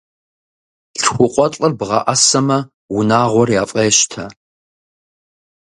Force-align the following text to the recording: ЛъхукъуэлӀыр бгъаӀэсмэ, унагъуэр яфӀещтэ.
ЛъхукъуэлӀыр 1.01 1.71
бгъаӀэсмэ, 1.79 2.57
унагъуэр 2.95 3.49
яфӀещтэ. 3.61 4.23